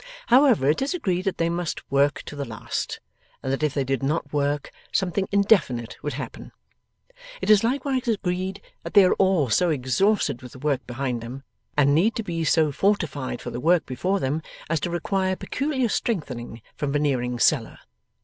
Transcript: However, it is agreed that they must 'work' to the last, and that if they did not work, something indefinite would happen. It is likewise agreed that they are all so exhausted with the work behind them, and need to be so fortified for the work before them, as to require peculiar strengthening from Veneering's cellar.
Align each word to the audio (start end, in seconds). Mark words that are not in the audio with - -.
However, 0.29 0.67
it 0.67 0.81
is 0.81 0.95
agreed 0.95 1.25
that 1.25 1.37
they 1.37 1.47
must 1.47 1.91
'work' 1.91 2.23
to 2.23 2.35
the 2.35 2.43
last, 2.43 2.99
and 3.43 3.53
that 3.53 3.61
if 3.61 3.75
they 3.75 3.83
did 3.83 4.01
not 4.01 4.33
work, 4.33 4.71
something 4.91 5.27
indefinite 5.31 5.95
would 6.01 6.13
happen. 6.13 6.51
It 7.39 7.51
is 7.51 7.63
likewise 7.63 8.07
agreed 8.07 8.63
that 8.83 8.95
they 8.95 9.03
are 9.05 9.13
all 9.19 9.51
so 9.51 9.69
exhausted 9.69 10.41
with 10.41 10.53
the 10.53 10.57
work 10.57 10.87
behind 10.87 11.21
them, 11.21 11.43
and 11.77 11.93
need 11.93 12.15
to 12.15 12.23
be 12.23 12.43
so 12.43 12.71
fortified 12.71 13.41
for 13.41 13.51
the 13.51 13.59
work 13.59 13.85
before 13.85 14.19
them, 14.19 14.41
as 14.71 14.79
to 14.79 14.89
require 14.89 15.35
peculiar 15.35 15.87
strengthening 15.87 16.63
from 16.75 16.91
Veneering's 16.91 17.43
cellar. 17.45 17.77